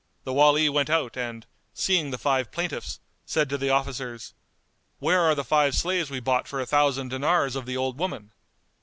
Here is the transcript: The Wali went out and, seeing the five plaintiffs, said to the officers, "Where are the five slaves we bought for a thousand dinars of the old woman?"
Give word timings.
The 0.23 0.33
Wali 0.33 0.67
went 0.67 0.89
out 0.89 1.15
and, 1.15 1.45
seeing 1.75 2.09
the 2.09 2.17
five 2.17 2.51
plaintiffs, 2.51 2.99
said 3.23 3.49
to 3.49 3.57
the 3.59 3.69
officers, 3.69 4.33
"Where 4.97 5.21
are 5.21 5.35
the 5.35 5.43
five 5.43 5.75
slaves 5.75 6.09
we 6.09 6.19
bought 6.19 6.47
for 6.47 6.59
a 6.59 6.65
thousand 6.65 7.09
dinars 7.09 7.55
of 7.55 7.67
the 7.67 7.77
old 7.77 7.99
woman?" 7.99 8.31